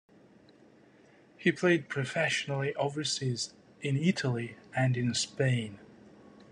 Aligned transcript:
He 1.37 1.51
played 1.51 1.87
professionally 1.87 2.73
overseas 2.73 3.53
in 3.81 3.97
Italy 3.97 4.55
and 4.75 4.97
in 4.97 5.13
Spain. 5.13 5.77